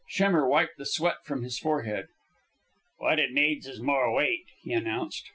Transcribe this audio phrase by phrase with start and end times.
[0.09, 2.07] Schemmer wiped the sweat from his forehead.
[2.97, 5.29] "What it needs is more weight," he announced.